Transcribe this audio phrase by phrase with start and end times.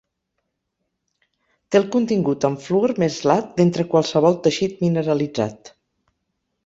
[1.67, 5.75] Té el contingut en fluor més lat d'entre qualsevol teixit mineralitzat.